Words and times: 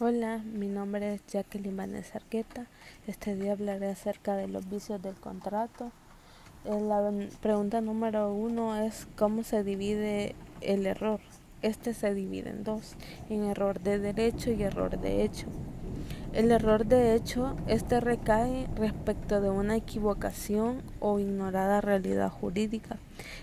Hola, 0.00 0.38
mi 0.38 0.66
nombre 0.66 1.14
es 1.14 1.24
Jacqueline 1.28 1.76
Vanessa 1.76 2.18
Arqueta. 2.18 2.66
Este 3.06 3.36
día 3.36 3.52
hablaré 3.52 3.92
acerca 3.92 4.34
de 4.34 4.48
los 4.48 4.68
vicios 4.68 5.00
del 5.00 5.14
contrato. 5.14 5.92
Eh, 6.64 6.80
la 6.80 7.12
pregunta 7.40 7.80
número 7.80 8.32
uno 8.32 8.74
es 8.74 9.06
cómo 9.16 9.44
se 9.44 9.62
divide 9.62 10.34
el 10.62 10.84
error. 10.86 11.20
Este 11.62 11.94
se 11.94 12.12
divide 12.12 12.50
en 12.50 12.64
dos, 12.64 12.96
en 13.30 13.44
error 13.44 13.78
de 13.78 14.00
derecho 14.00 14.50
y 14.50 14.64
error 14.64 14.98
de 14.98 15.22
hecho. 15.22 15.46
El 16.32 16.50
error 16.50 16.86
de 16.86 17.14
hecho, 17.14 17.54
este 17.68 18.00
recae 18.00 18.66
respecto 18.74 19.40
de 19.40 19.50
una 19.50 19.76
equivocación 19.76 20.82
o 20.98 21.20
ignorada 21.20 21.80
realidad 21.80 22.30
jurídica, 22.30 22.96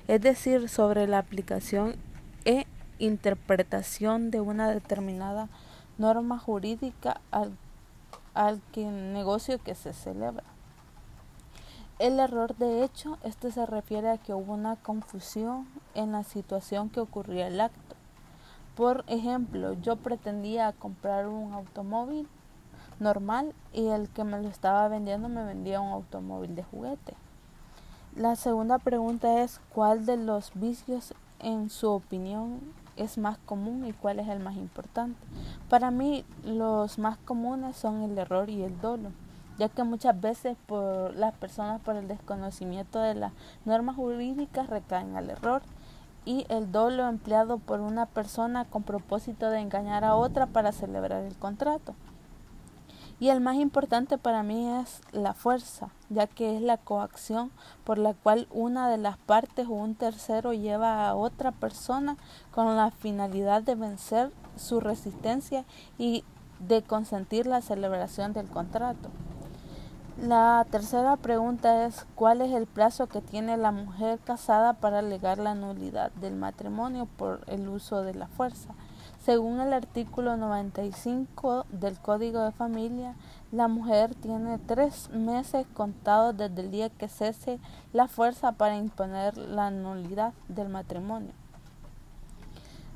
es 0.09 0.19
decir, 0.19 0.67
sobre 0.67 1.07
la 1.07 1.19
aplicación 1.19 1.95
e 2.43 2.65
interpretación 2.99 4.31
de 4.31 4.41
una 4.41 4.69
determinada 4.69 5.47
norma 6.01 6.37
jurídica 6.39 7.21
al, 7.31 7.55
al 8.33 8.59
que 8.73 8.85
negocio 8.85 9.61
que 9.63 9.75
se 9.75 9.93
celebra. 9.93 10.43
El 11.99 12.19
error 12.19 12.55
de 12.57 12.83
hecho, 12.83 13.19
este 13.23 13.51
se 13.51 13.65
refiere 13.67 14.09
a 14.09 14.17
que 14.17 14.33
hubo 14.33 14.53
una 14.53 14.75
confusión 14.75 15.67
en 15.93 16.11
la 16.11 16.23
situación 16.23 16.89
que 16.89 16.99
ocurría 16.99 17.47
el 17.47 17.61
acto. 17.61 17.95
Por 18.75 19.03
ejemplo, 19.05 19.73
yo 19.73 19.97
pretendía 19.97 20.73
comprar 20.73 21.27
un 21.27 21.53
automóvil 21.53 22.27
normal 22.99 23.53
y 23.71 23.87
el 23.87 24.09
que 24.09 24.23
me 24.23 24.41
lo 24.41 24.49
estaba 24.49 24.87
vendiendo 24.87 25.29
me 25.29 25.43
vendía 25.43 25.79
un 25.79 25.91
automóvil 25.91 26.55
de 26.55 26.63
juguete. 26.63 27.13
La 28.15 28.35
segunda 28.35 28.79
pregunta 28.79 29.41
es 29.43 29.61
cuál 29.73 30.05
de 30.05 30.17
los 30.17 30.51
vicios 30.55 31.13
en 31.39 31.69
su 31.69 31.89
opinión 31.89 32.59
es 33.01 33.17
más 33.17 33.37
común 33.39 33.85
y 33.85 33.93
cuál 33.93 34.19
es 34.19 34.27
el 34.27 34.39
más 34.39 34.55
importante. 34.55 35.19
Para 35.69 35.91
mí 35.91 36.23
los 36.43 36.99
más 36.99 37.17
comunes 37.17 37.75
son 37.75 38.03
el 38.03 38.17
error 38.17 38.49
y 38.49 38.63
el 38.63 38.79
dolo, 38.79 39.11
ya 39.57 39.69
que 39.69 39.83
muchas 39.83 40.19
veces 40.19 40.57
por 40.67 41.15
las 41.15 41.33
personas 41.35 41.81
por 41.81 41.95
el 41.95 42.07
desconocimiento 42.07 42.99
de 42.99 43.15
las 43.15 43.33
normas 43.65 43.95
jurídicas 43.95 44.69
recaen 44.69 45.15
al 45.15 45.29
error 45.29 45.61
y 46.25 46.45
el 46.49 46.71
dolo 46.71 47.07
empleado 47.07 47.57
por 47.57 47.79
una 47.79 48.05
persona 48.05 48.65
con 48.65 48.83
propósito 48.83 49.49
de 49.49 49.59
engañar 49.59 50.03
a 50.03 50.15
otra 50.15 50.45
para 50.45 50.71
celebrar 50.71 51.23
el 51.23 51.35
contrato. 51.35 51.95
Y 53.21 53.29
el 53.29 53.39
más 53.39 53.57
importante 53.57 54.17
para 54.17 54.41
mí 54.41 54.67
es 54.67 54.99
la 55.11 55.35
fuerza, 55.35 55.89
ya 56.09 56.25
que 56.25 56.55
es 56.55 56.61
la 56.63 56.77
coacción 56.77 57.51
por 57.83 57.99
la 57.99 58.15
cual 58.15 58.47
una 58.49 58.89
de 58.89 58.97
las 58.97 59.15
partes 59.19 59.67
o 59.67 59.73
un 59.73 59.93
tercero 59.93 60.53
lleva 60.53 61.07
a 61.07 61.13
otra 61.13 61.51
persona 61.51 62.17
con 62.49 62.75
la 62.75 62.89
finalidad 62.89 63.61
de 63.61 63.75
vencer 63.75 64.31
su 64.57 64.79
resistencia 64.79 65.65
y 65.99 66.23
de 66.67 66.81
consentir 66.81 67.45
la 67.45 67.61
celebración 67.61 68.33
del 68.33 68.49
contrato. 68.49 69.11
La 70.19 70.65
tercera 70.71 71.15
pregunta 71.15 71.85
es 71.85 72.07
¿cuál 72.15 72.41
es 72.41 72.51
el 72.51 72.65
plazo 72.65 73.05
que 73.05 73.21
tiene 73.21 73.55
la 73.55 73.71
mujer 73.71 74.17
casada 74.17 74.73
para 74.73 74.97
alegar 74.97 75.37
la 75.37 75.53
nulidad 75.53 76.11
del 76.13 76.33
matrimonio 76.33 77.07
por 77.17 77.41
el 77.45 77.69
uso 77.69 78.01
de 78.01 78.15
la 78.15 78.25
fuerza? 78.25 78.73
Según 79.23 79.59
el 79.59 79.71
artículo 79.71 80.35
95 80.35 81.67
del 81.69 81.99
Código 81.99 82.43
de 82.43 82.51
Familia, 82.51 83.13
la 83.51 83.67
mujer 83.67 84.15
tiene 84.15 84.57
tres 84.57 85.11
meses 85.11 85.67
contados 85.75 86.35
desde 86.35 86.61
el 86.61 86.71
día 86.71 86.89
que 86.89 87.07
cese 87.07 87.59
la 87.93 88.07
fuerza 88.07 88.53
para 88.53 88.77
imponer 88.77 89.37
la 89.37 89.69
nulidad 89.69 90.33
del 90.47 90.69
matrimonio. 90.69 91.33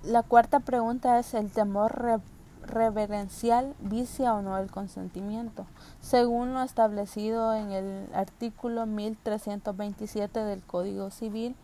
La 0.02 0.24
cuarta 0.24 0.62
pregunta 0.62 1.20
es 1.20 1.36
el 1.36 1.52
temor 1.52 2.22
reverencial 2.64 3.76
vicia 3.80 4.34
o 4.34 4.42
no 4.42 4.58
el 4.58 4.72
consentimiento. 4.72 5.68
Según 6.02 6.56
lo 6.56 6.64
establecido 6.64 7.54
en 7.54 7.72
el 7.72 8.10
artículo 8.16 8.88
1327 8.88 10.40
del 10.40 10.64
Código 10.64 11.12
Civil, 11.12 11.56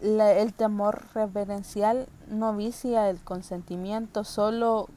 el 0.00 0.54
temor 0.54 1.06
reverencial 1.14 2.06
no 2.28 2.54
vicia 2.54 3.08
el 3.10 3.20
consentimiento, 3.20 4.24
solo 4.24 4.88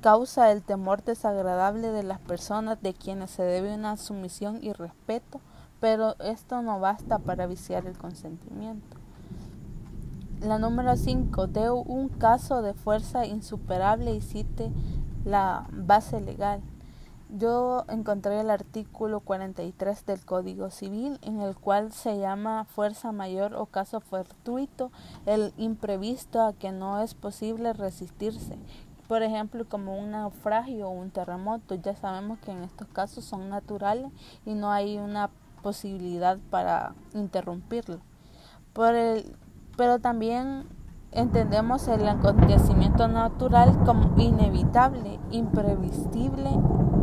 causa 0.00 0.52
el 0.52 0.62
temor 0.62 1.02
desagradable 1.02 1.90
de 1.90 2.02
las 2.02 2.20
personas 2.20 2.80
de 2.82 2.94
quienes 2.94 3.30
se 3.30 3.42
debe 3.42 3.74
una 3.74 3.96
sumisión 3.96 4.58
y 4.62 4.72
respeto, 4.72 5.40
pero 5.80 6.16
esto 6.20 6.62
no 6.62 6.80
basta 6.80 7.18
para 7.18 7.46
viciar 7.46 7.86
el 7.86 7.96
consentimiento. 7.96 8.96
La 10.40 10.58
número 10.58 10.96
5. 10.96 11.46
De 11.46 11.70
un 11.70 12.08
caso 12.08 12.60
de 12.62 12.74
fuerza 12.74 13.24
insuperable 13.26 14.14
y 14.14 14.20
cite 14.20 14.70
la 15.24 15.66
base 15.72 16.20
legal. 16.20 16.60
Yo 17.28 17.84
encontré 17.88 18.40
el 18.40 18.50
artículo 18.50 19.18
43 19.18 20.06
del 20.06 20.24
Código 20.24 20.70
Civil 20.70 21.18
en 21.22 21.40
el 21.40 21.56
cual 21.56 21.92
se 21.92 22.18
llama 22.18 22.64
fuerza 22.66 23.10
mayor 23.10 23.56
o 23.56 23.66
caso 23.66 24.00
fortuito 24.00 24.92
el 25.26 25.52
imprevisto 25.56 26.40
a 26.40 26.52
que 26.52 26.70
no 26.70 27.02
es 27.02 27.14
posible 27.14 27.72
resistirse. 27.72 28.56
Por 29.08 29.24
ejemplo, 29.24 29.68
como 29.68 29.98
un 29.98 30.12
naufragio 30.12 30.88
o 30.88 30.92
un 30.92 31.10
terremoto, 31.10 31.74
ya 31.74 31.96
sabemos 31.96 32.38
que 32.38 32.52
en 32.52 32.62
estos 32.62 32.86
casos 32.88 33.24
son 33.24 33.48
naturales 33.48 34.12
y 34.44 34.54
no 34.54 34.70
hay 34.70 34.98
una 34.98 35.30
posibilidad 35.62 36.38
para 36.50 36.94
interrumpirlo. 37.12 37.98
Por 38.72 38.94
el, 38.94 39.36
pero 39.76 39.98
también 39.98 40.68
entendemos 41.16 41.88
el 41.88 42.06
acontecimiento 42.06 43.08
natural 43.08 43.82
como 43.84 44.20
inevitable, 44.20 45.18
imprevisible 45.30 46.50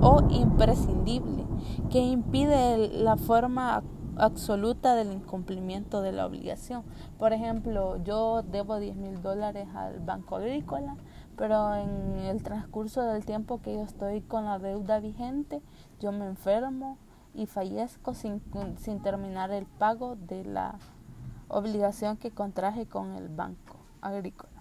o 0.01 0.21
imprescindible, 0.29 1.47
que 1.89 1.99
impide 1.99 2.89
la 2.89 3.17
forma 3.17 3.81
absoluta 4.15 4.93
del 4.93 5.11
incumplimiento 5.11 6.03
de 6.03 6.11
la 6.11 6.27
obligación. 6.27 6.83
Por 7.17 7.33
ejemplo, 7.33 7.97
yo 8.03 8.43
debo 8.43 8.77
10 8.77 8.95
mil 8.97 9.21
dólares 9.23 9.67
al 9.73 9.99
Banco 9.99 10.35
Agrícola, 10.35 10.95
pero 11.35 11.73
en 11.75 12.19
el 12.19 12.43
transcurso 12.43 13.01
del 13.01 13.25
tiempo 13.25 13.61
que 13.61 13.73
yo 13.73 13.81
estoy 13.81 14.21
con 14.21 14.45
la 14.45 14.59
deuda 14.59 14.99
vigente, 14.99 15.63
yo 15.99 16.11
me 16.11 16.27
enfermo 16.27 16.99
y 17.33 17.47
fallezco 17.47 18.13
sin, 18.13 18.43
sin 18.77 19.01
terminar 19.01 19.49
el 19.49 19.65
pago 19.65 20.15
de 20.15 20.45
la 20.45 20.75
obligación 21.47 22.17
que 22.17 22.29
contraje 22.29 22.85
con 22.85 23.15
el 23.15 23.27
Banco 23.27 23.82
അകടിക്കും 24.03 24.52